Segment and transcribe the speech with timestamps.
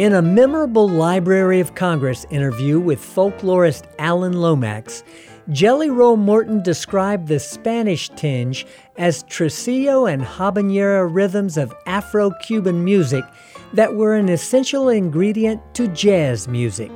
[0.00, 5.04] In a memorable Library of Congress interview with folklorist Alan Lomax,
[5.50, 12.82] Jelly Roll Morton described the Spanish tinge as tresillo and habanera rhythms of Afro Cuban
[12.82, 13.26] music
[13.74, 16.90] that were an essential ingredient to jazz music.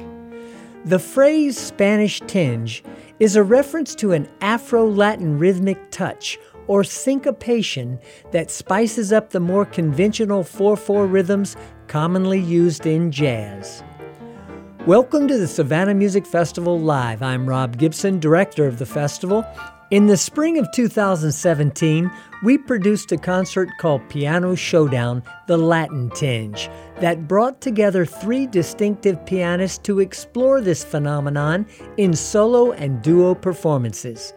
[0.86, 2.82] The phrase Spanish tinge
[3.20, 7.98] is a reference to an Afro Latin rhythmic touch or syncopation
[8.30, 11.56] that spices up the more conventional 4 4 rhythms
[11.88, 13.82] commonly used in jazz.
[14.86, 17.22] Welcome to the Savannah Music Festival Live.
[17.22, 19.44] I'm Rob Gibson, director of the festival.
[19.90, 22.10] In the spring of 2017,
[22.42, 26.68] we produced a concert called Piano Showdown The Latin Tinge
[27.00, 34.34] that brought together three distinctive pianists to explore this phenomenon in solo and duo performances.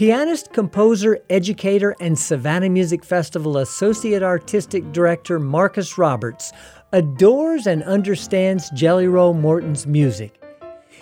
[0.00, 6.54] Pianist, composer, educator, and Savannah Music Festival Associate Artistic Director Marcus Roberts
[6.90, 10.42] adores and understands Jelly Roll Morton's music.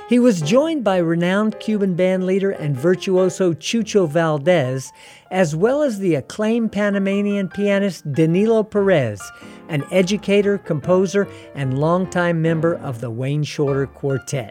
[0.09, 4.93] He was joined by renowned Cuban band leader and virtuoso Chucho Valdes,
[5.31, 9.23] as well as the acclaimed Panamanian pianist Danilo Perez,
[9.69, 14.51] an educator, composer, and longtime member of the Wayne Shorter Quartet.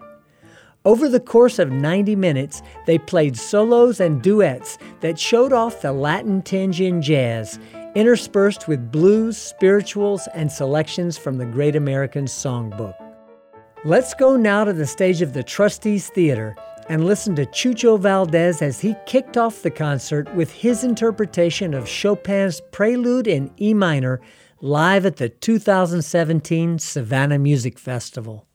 [0.87, 5.91] Over the course of 90 minutes, they played solos and duets that showed off the
[5.91, 7.59] Latin tinge in jazz,
[7.93, 12.95] interspersed with blues, spirituals, and selections from the Great American Songbook.
[13.83, 16.55] Let's go now to the stage of the Trustees Theater
[16.87, 21.89] and listen to Chucho Valdes as he kicked off the concert with his interpretation of
[21.89, 24.21] Chopin's Prelude in E minor
[24.61, 28.46] live at the 2017 Savannah Music Festival.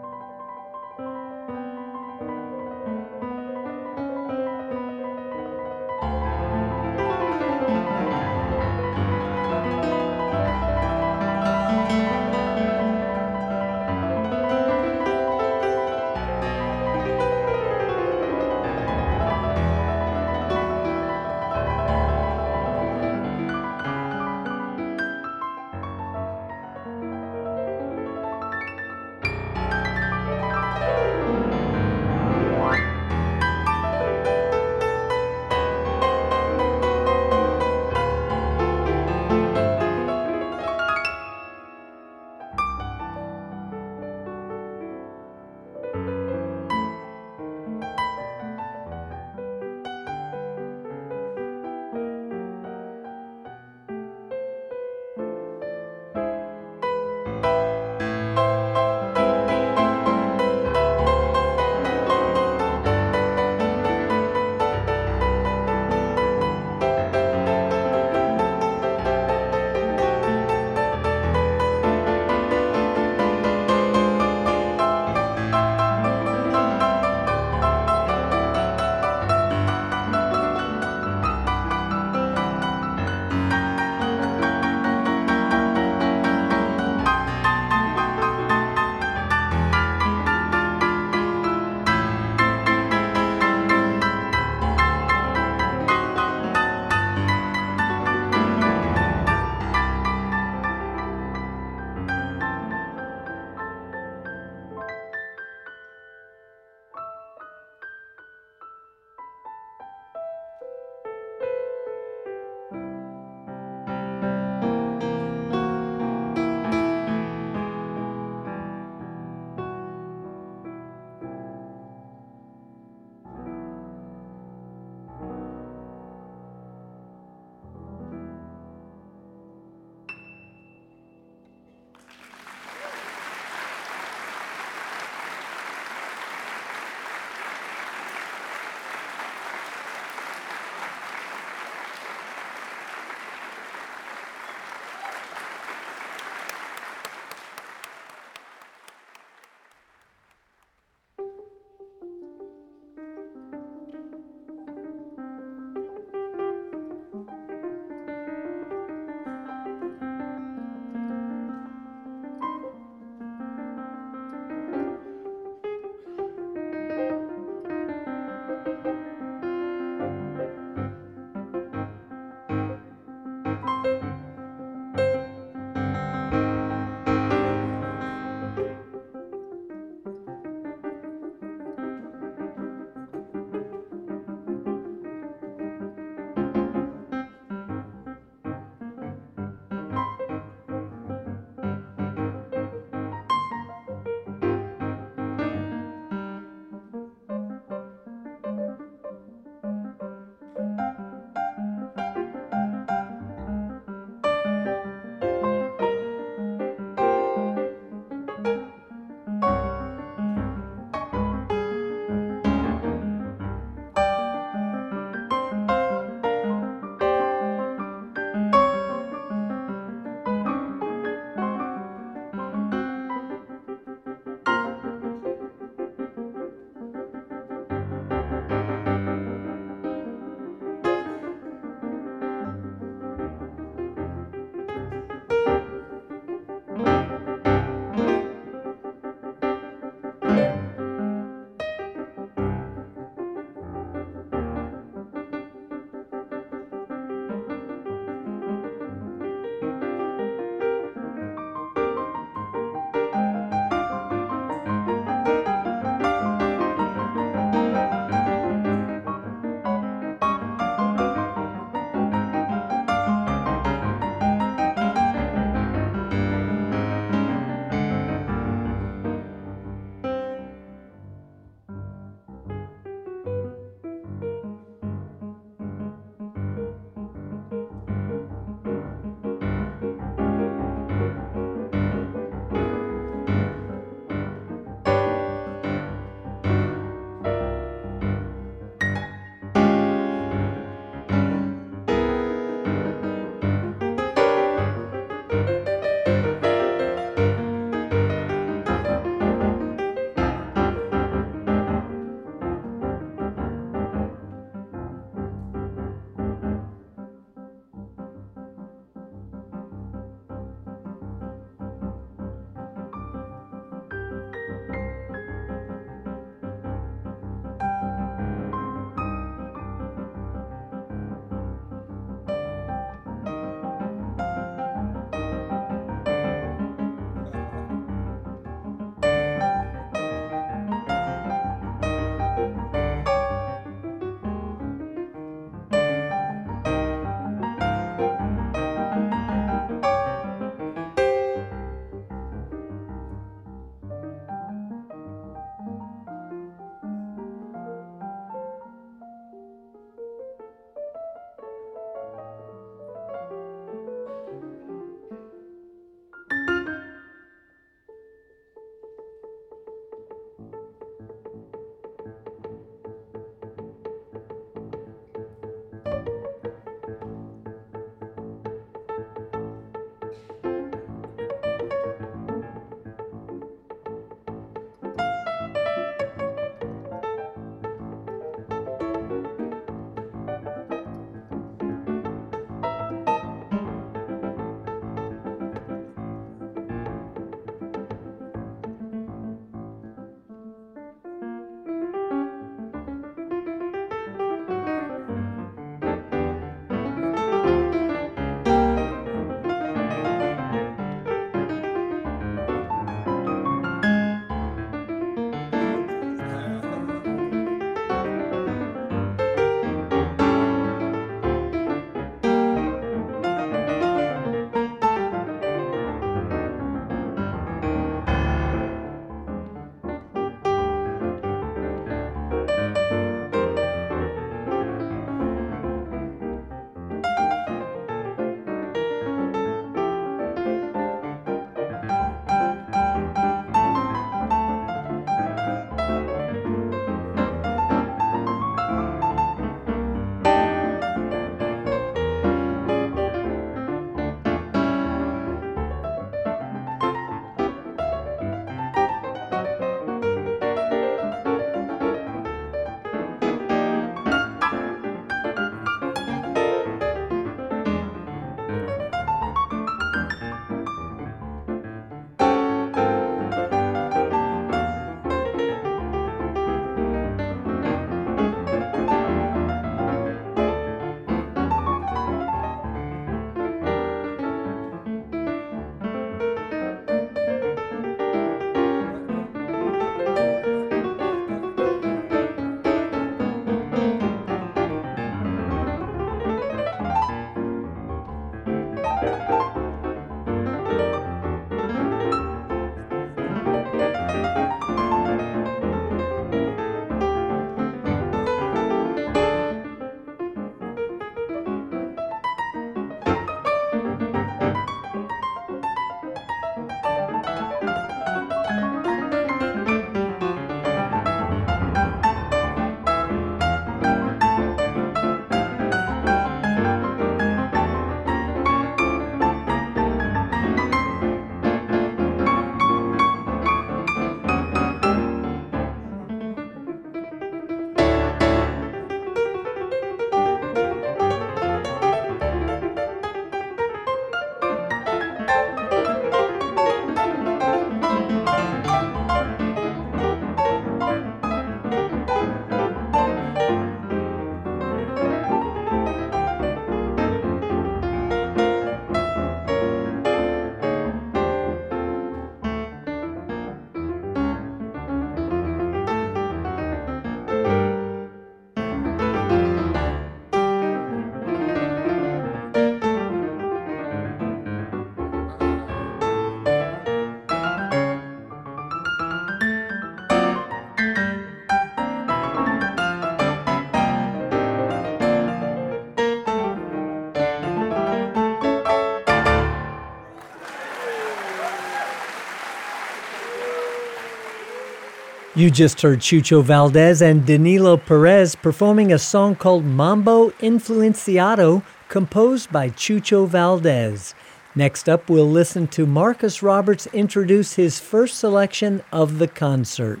[585.36, 592.50] You just heard Chucho Valdes and Danilo Perez performing a song called Mambo Influenciado, composed
[592.50, 594.14] by Chucho Valdes.
[594.54, 600.00] Next up, we'll listen to Marcus Roberts introduce his first selection of the concert.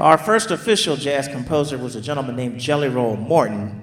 [0.00, 3.82] Our first official jazz composer was a gentleman named Jelly Roll Morton,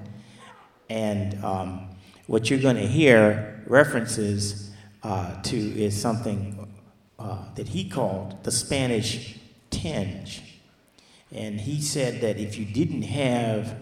[0.89, 1.89] and um,
[2.25, 4.71] what you're going to hear references
[5.03, 6.73] uh, to is something
[7.19, 9.37] uh, that he called the Spanish
[9.73, 10.41] tinge.
[11.31, 13.75] And he said that if you didn't have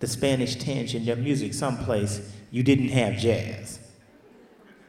[0.00, 2.20] the Spanish tinge in your music someplace,
[2.50, 3.78] you didn't have jazz.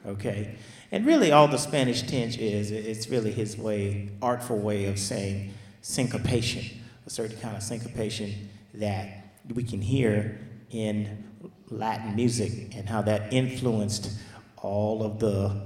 [0.06, 0.56] Okay?
[0.92, 5.54] And really, all the Spanish tinge is, it's really his way, artful way of saying
[5.82, 10.40] syncopation, a certain kind of syncopation that we can hear
[10.72, 11.24] in
[11.70, 14.12] Latin music and how that influenced
[14.58, 15.62] all of the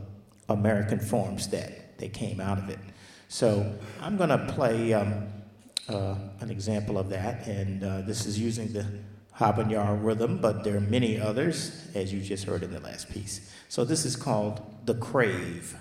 [0.48, 2.80] American forms that, that came out of it.
[3.32, 3.72] So
[4.02, 5.28] I'm going to play um,
[5.88, 8.86] uh, an example of that, and uh, this is using the
[9.38, 13.54] habanero rhythm, but there are many others, as you just heard in the last piece.
[13.70, 15.78] So this is called The Crave.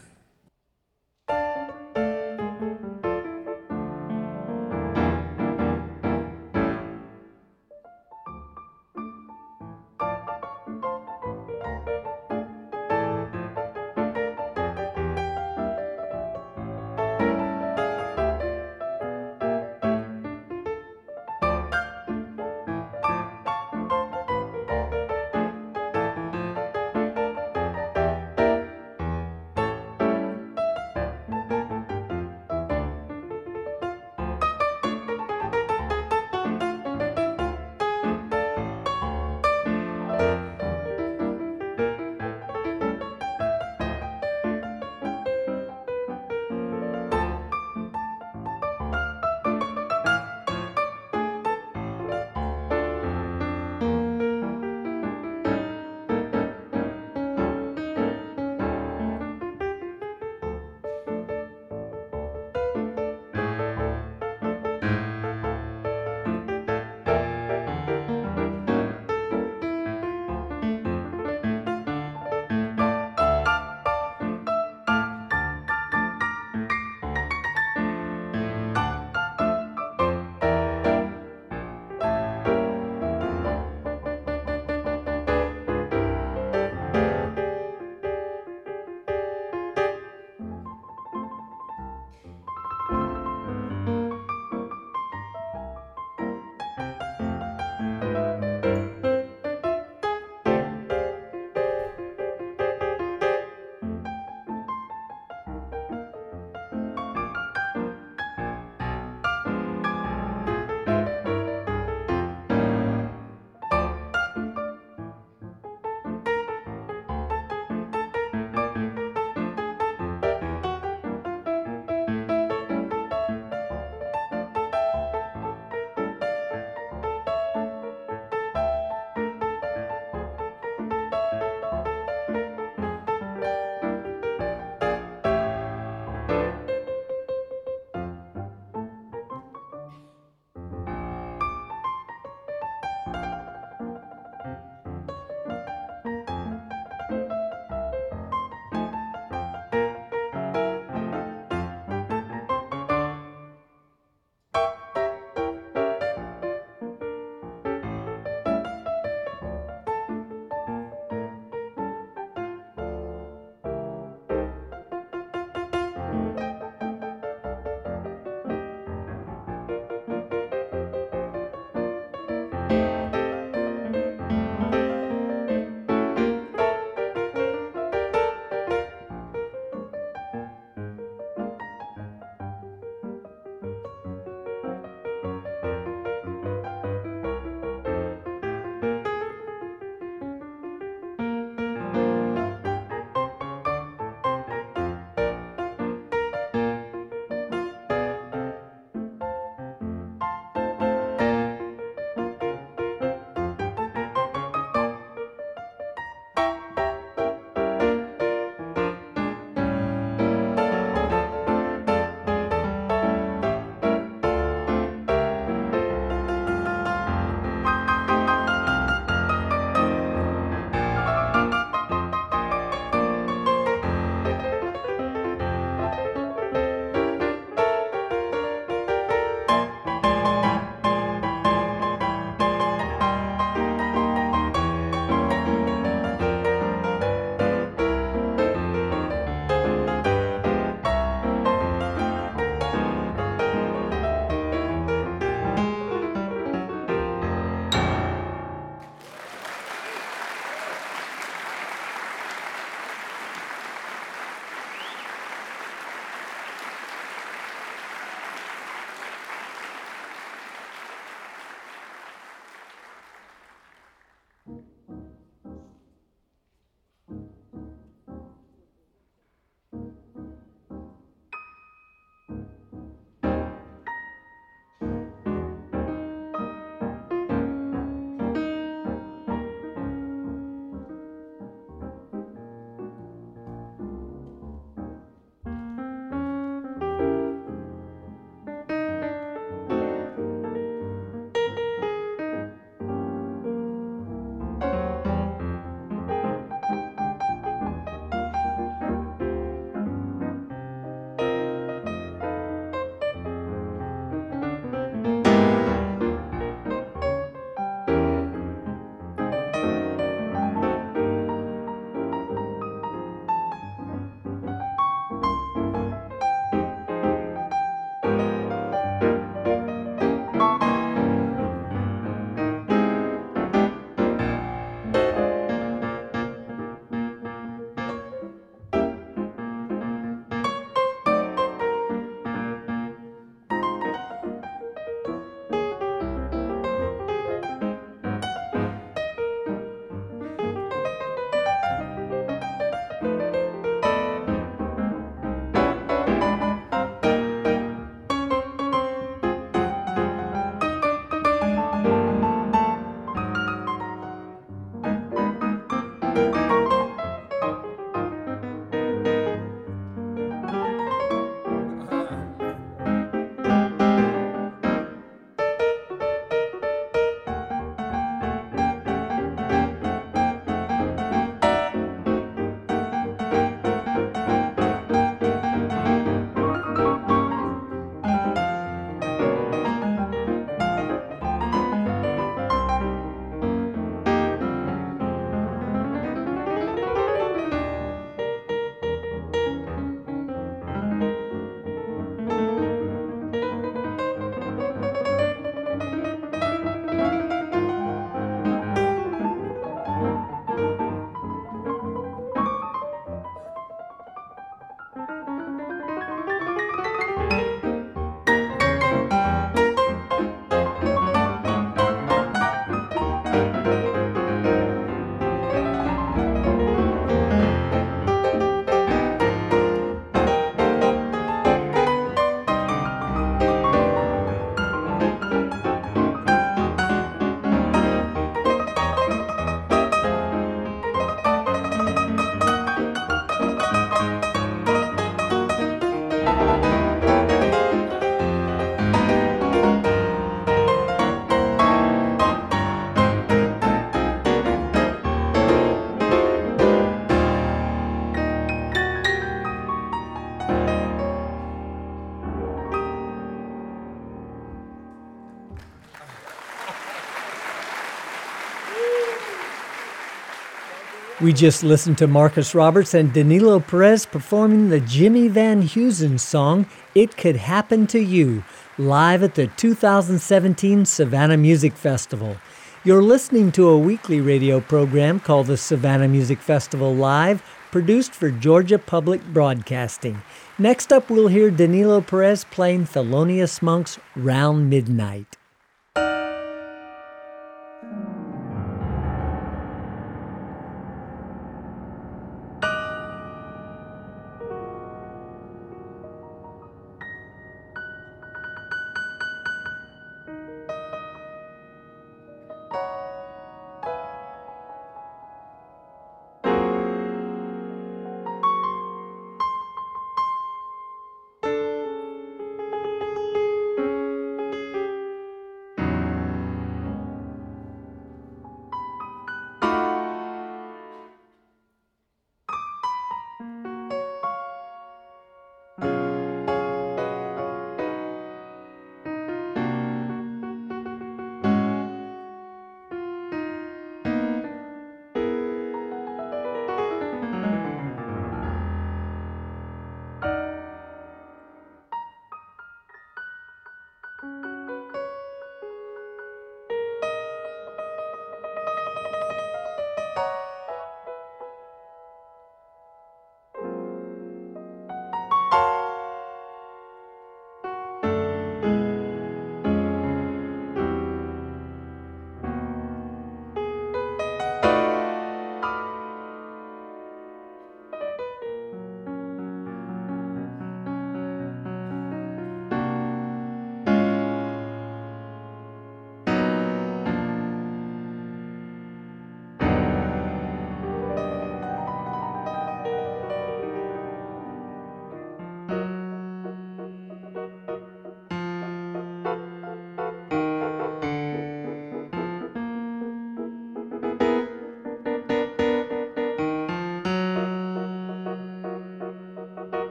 [461.28, 466.64] We just listened to Marcus Roberts and Danilo Perez performing the Jimmy Van Heusen song,
[466.94, 468.44] It Could Happen to You,
[468.78, 472.38] live at the 2017 Savannah Music Festival.
[472.82, 478.30] You're listening to a weekly radio program called the Savannah Music Festival Live, produced for
[478.30, 480.22] Georgia Public Broadcasting.
[480.58, 485.37] Next up, we'll hear Danilo Perez playing Thelonious Monk's Round Midnight.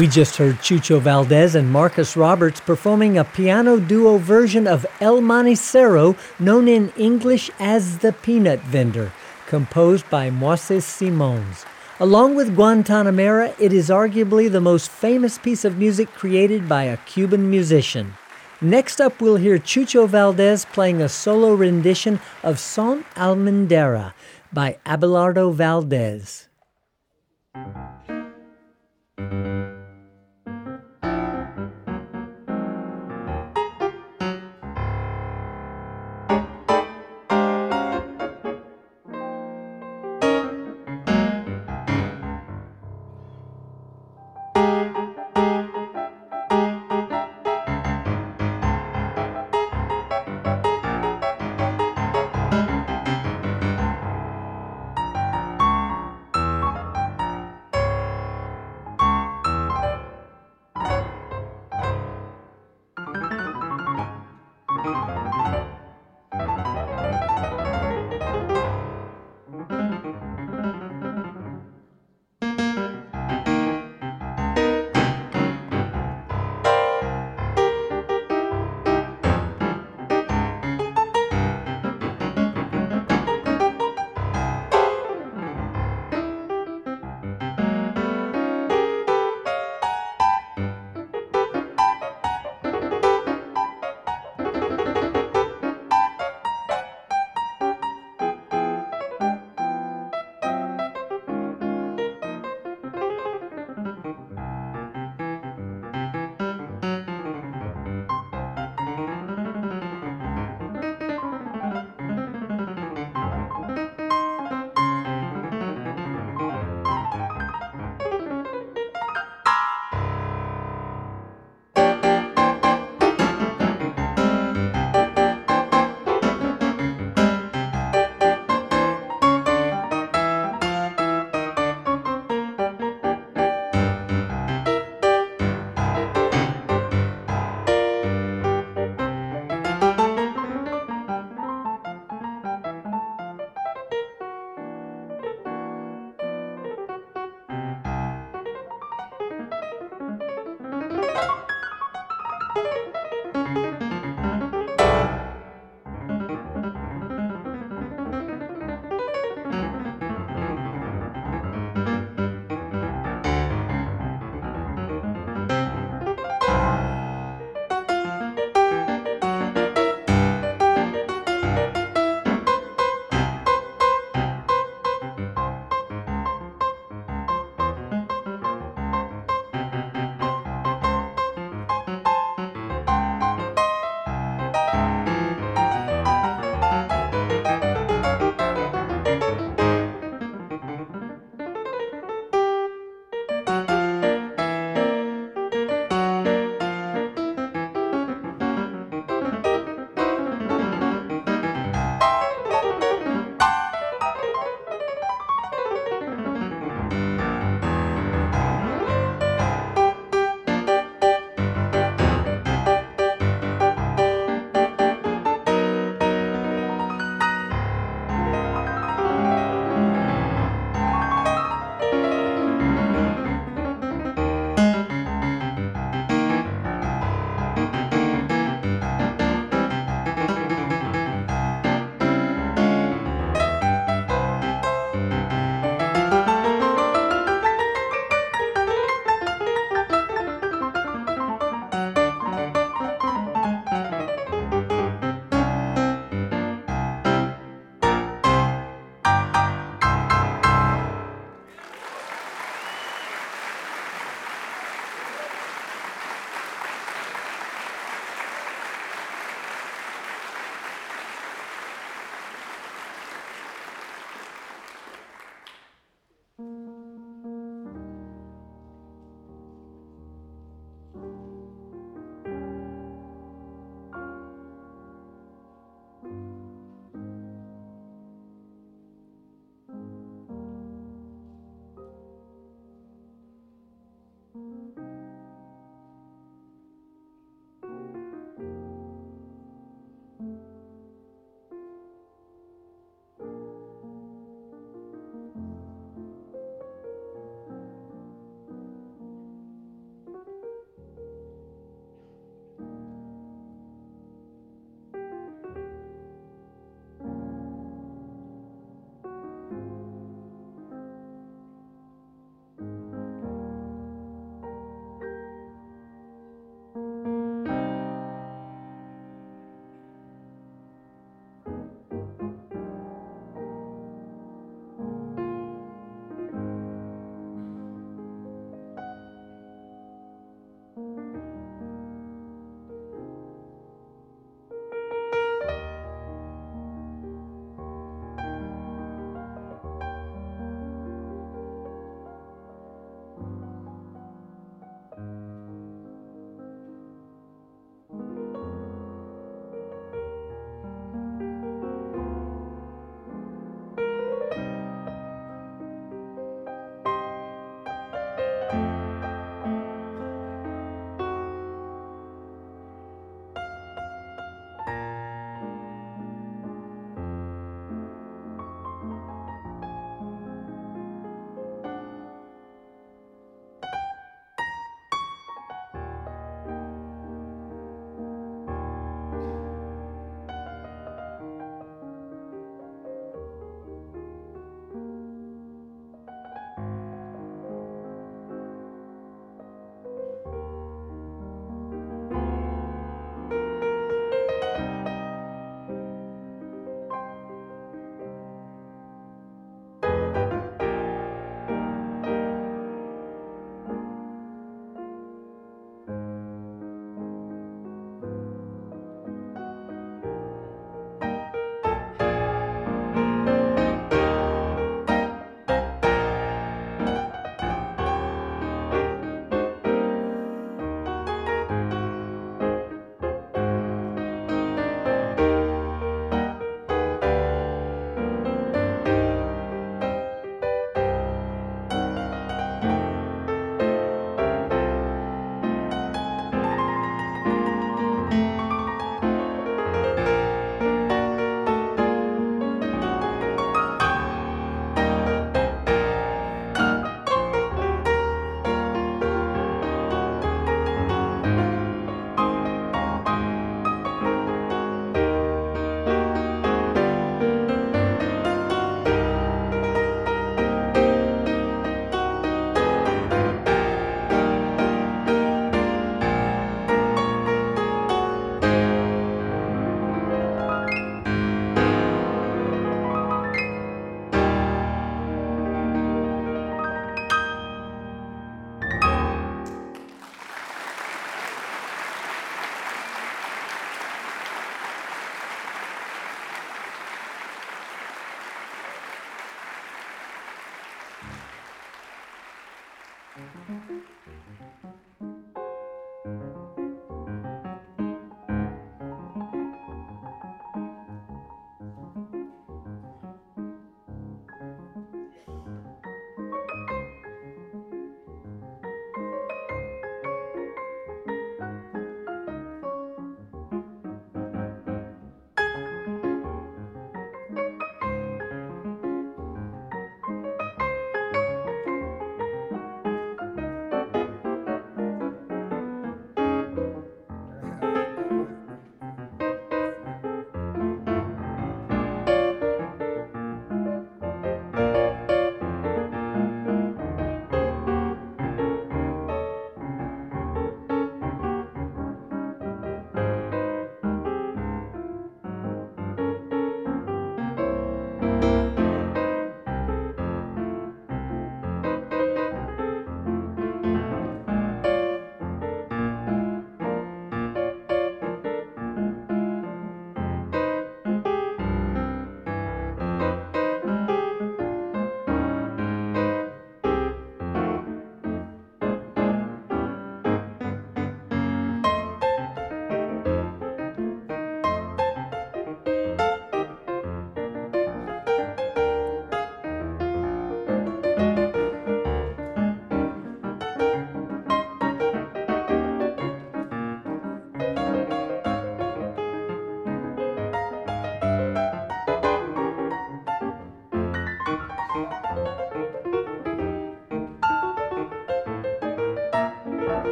[0.00, 5.20] We just heard Chucho Valdes and Marcus Roberts performing a piano duo version of El
[5.20, 9.12] Manicero, known in English as The Peanut Vendor,
[9.46, 11.66] composed by Moises Simons.
[11.98, 16.96] Along with Guantanamera, it is arguably the most famous piece of music created by a
[16.96, 18.14] Cuban musician.
[18.62, 24.14] Next up, we'll hear Chucho Valdes playing a solo rendition of Son Almendra
[24.50, 26.46] by Abelardo Valdés.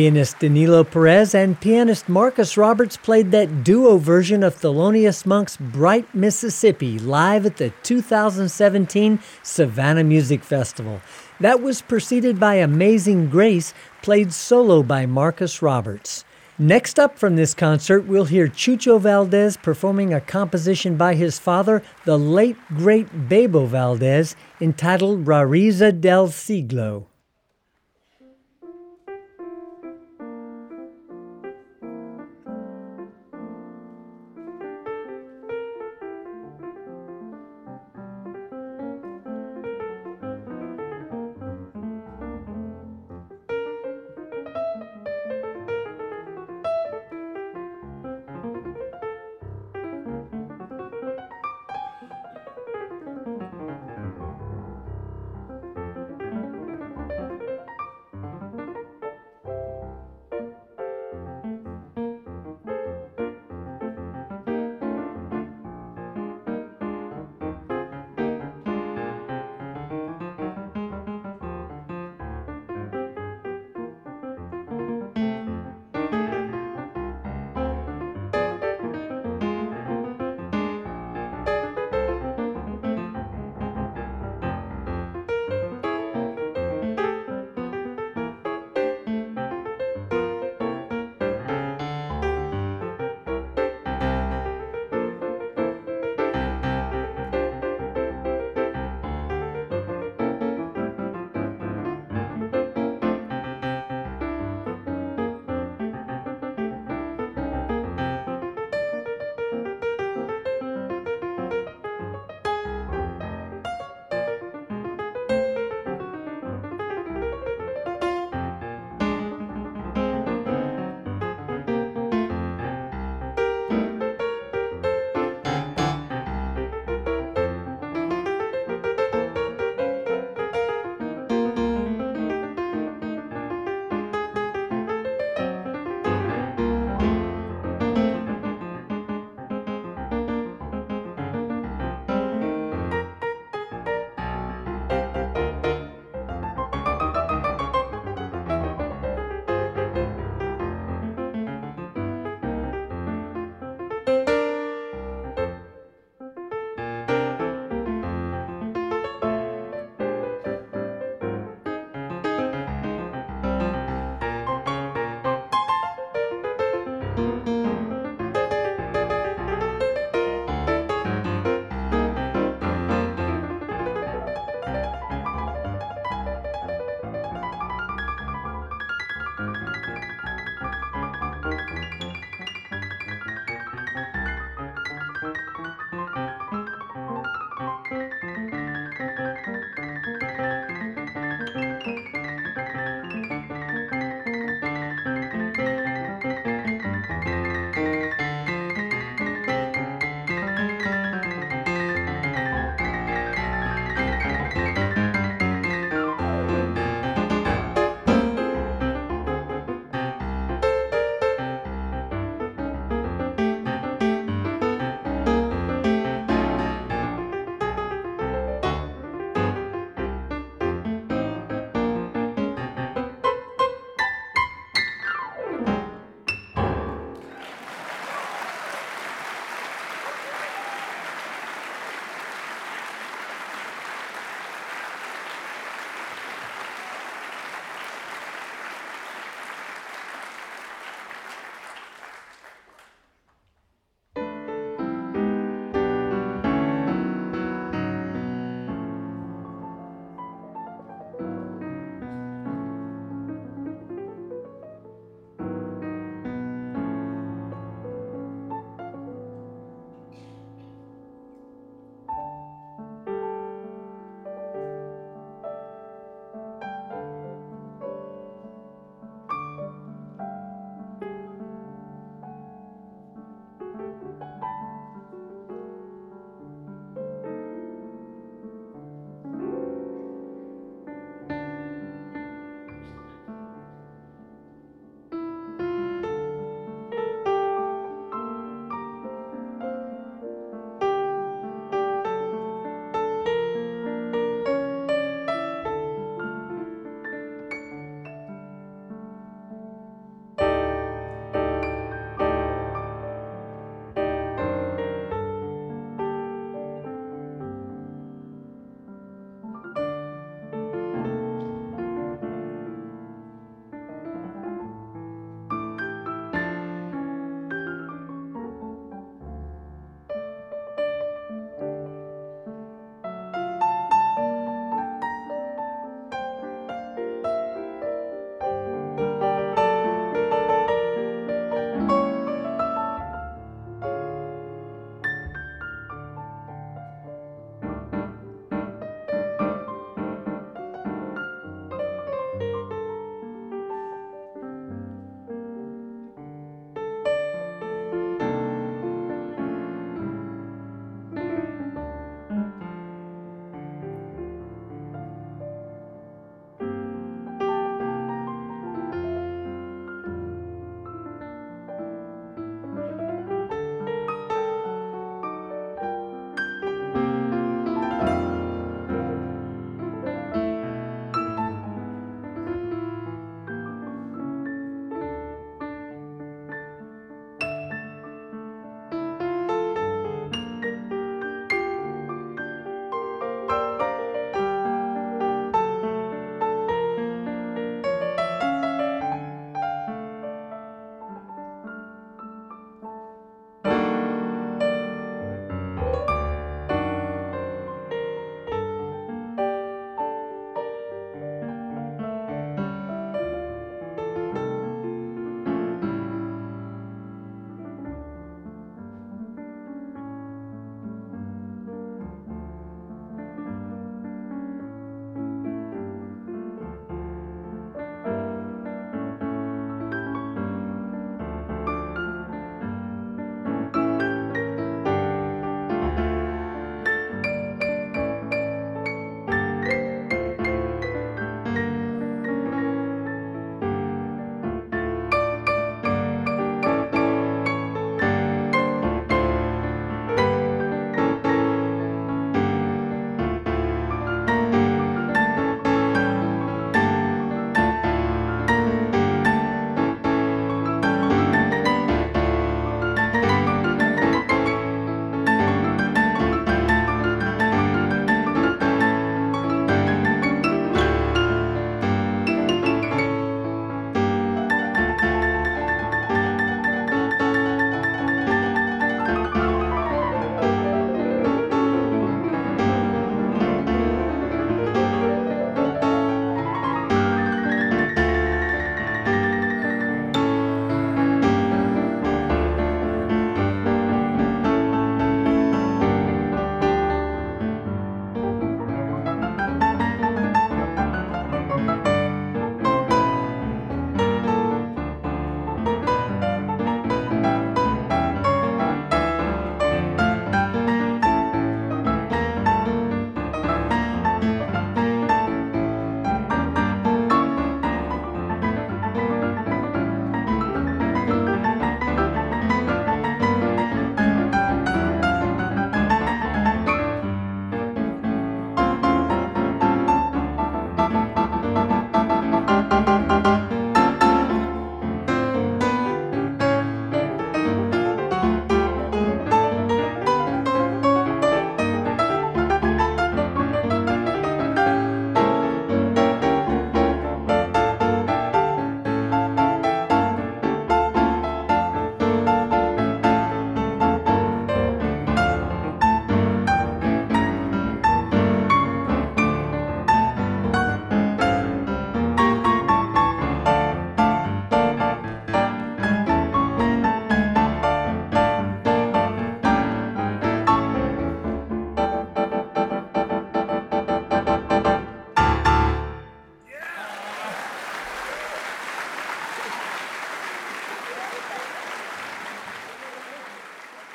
[0.00, 6.14] Pianist Danilo Perez and pianist Marcus Roberts played that duo version of Thelonious Monk's Bright
[6.14, 11.02] Mississippi live at the 2017 Savannah Music Festival.
[11.38, 16.24] That was preceded by Amazing Grace, played solo by Marcus Roberts.
[16.58, 21.82] Next up from this concert, we'll hear Chucho Valdes performing a composition by his father,
[22.06, 27.09] the late great Bebo Valdes, entitled Rareza del Siglo.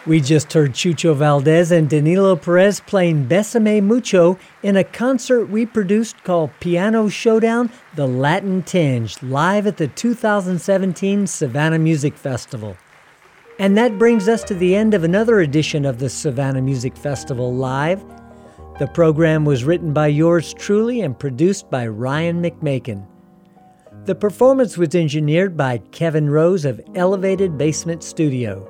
[0.08, 5.66] We just heard Chucho Valdes and Danilo Perez playing Besame Mucho in a concert we
[5.66, 12.78] produced called Piano Showdown The Latin Tinge, live at the 2017 Savannah Music Festival.
[13.58, 17.51] And that brings us to the end of another edition of the Savannah Music Festival
[17.51, 18.06] Live.
[18.78, 23.08] The program was written by yours truly and produced by Ryan McMakin.
[24.03, 28.70] The performance was engineered by Kevin Rose of Elevated Basement Studio.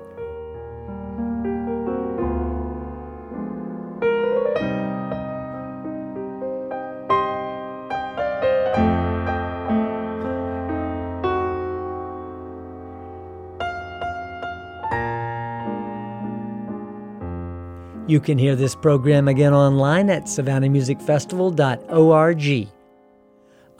[18.15, 22.67] You can hear this program again online at savannahmusicfestival.org.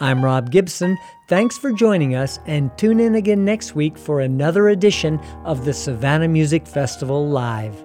[0.02, 0.98] I'm Rob Gibson.
[1.30, 5.72] Thanks for joining us, and tune in again next week for another edition of the
[5.72, 7.82] Savannah Music Festival Live.